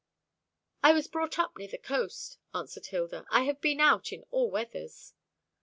"I 0.81 0.93
was 0.93 1.07
brought 1.07 1.37
up 1.37 1.55
near 1.55 1.67
the 1.67 1.77
coast," 1.77 2.39
answered 2.55 2.87
Hilda. 2.87 3.23
"I 3.29 3.43
have 3.43 3.61
been 3.61 3.79
out 3.79 4.11
in 4.11 4.23
all 4.31 4.49
weathers." 4.49 5.13